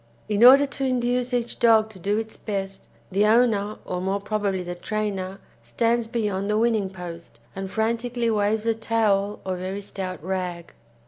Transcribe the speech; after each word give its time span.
In 0.27 0.43
order 0.43 0.65
to 0.65 0.83
induce 0.83 1.31
each 1.31 1.59
dog 1.59 1.91
to 1.91 1.99
do 1.99 2.17
its 2.17 2.35
best, 2.35 2.87
the 3.11 3.27
owner, 3.27 3.75
or 3.85 4.01
more 4.01 4.19
probably 4.19 4.63
the 4.63 4.73
trainer 4.73 5.39
stands 5.61 6.07
beyond 6.07 6.49
the 6.49 6.57
winning 6.57 6.89
post, 6.89 7.39
and 7.55 7.69
frantically 7.69 8.31
waves 8.31 8.65
a 8.65 8.73
towel 8.73 9.41
or 9.45 9.57
very 9.57 9.81
stout 9.81 10.17
rag. 10.23 10.73